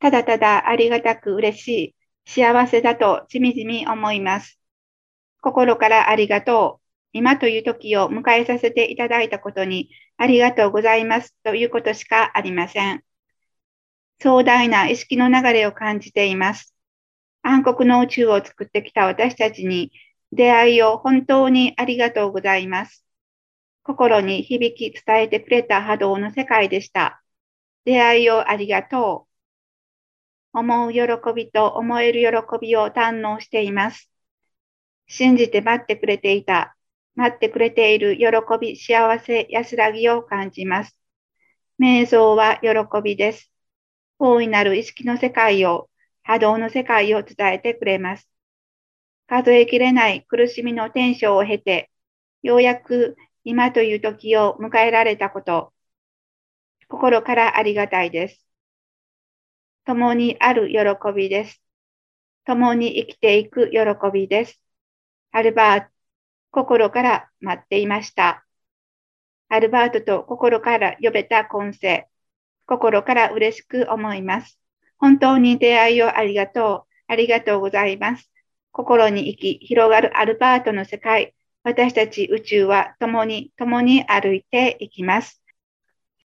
[0.00, 1.94] ただただありがたく嬉しい、
[2.26, 4.58] 幸せだとじみじみ思います。
[5.40, 6.86] 心からありがとう。
[7.12, 13.04] 今という時を迎えさせていただいたことにありがとうございますということしかありません。
[14.20, 16.74] 壮大な意識の流れを感じています。
[17.42, 19.92] 暗黒の宇宙を作ってきた私たちに
[20.32, 23.04] 出会いを本当にありがとうございます。
[23.82, 27.22] 心に響き伝えてくれた波動の世界でした。
[27.84, 29.29] 出会いをありがとう。
[30.52, 31.00] 思う喜
[31.34, 34.10] びと思える喜びを堪能しています。
[35.06, 36.76] 信じて待ってくれていた、
[37.14, 38.26] 待ってくれている喜
[38.60, 40.96] び、幸せ、安らぎを感じます。
[41.80, 42.70] 瞑想は喜
[43.02, 43.50] びです。
[44.18, 45.88] 大いなる意識の世界を、
[46.22, 48.28] 波動の世界を伝えてくれます。
[49.26, 51.90] 数えきれない苦しみの天章を経て、
[52.42, 55.72] ようやく今という時を迎えられたこと、
[56.88, 58.49] 心からありがたいです。
[59.90, 61.60] 共にある喜びです。
[62.44, 63.80] 共に生きていく喜
[64.12, 64.62] びです。
[65.32, 65.90] アルバート、
[66.52, 68.46] 心から待っていました。
[69.48, 72.06] アルバートと心から呼べた今世、
[72.66, 74.60] 心から嬉しく思います。
[74.96, 76.92] 本当に出会いをありがとう。
[77.08, 78.30] ありがとうございます。
[78.70, 85.42] 心に生き、広がるアルバートの世界、私たち宇宙は共に共に歩いていきます。